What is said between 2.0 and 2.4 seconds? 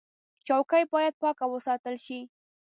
شي.